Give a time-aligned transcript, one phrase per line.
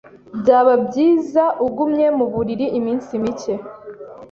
[0.41, 3.53] Byaba byiza ugumye mu buriri iminsi mike.